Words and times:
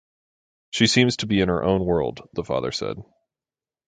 “She 0.71 0.87
seems 0.87 1.17
to 1.17 1.27
be 1.27 1.41
in 1.41 1.47
her 1.49 1.63
own 1.63 1.85
world” 1.85 2.27
the 2.33 2.43
father 2.43 2.71
said. 2.71 2.97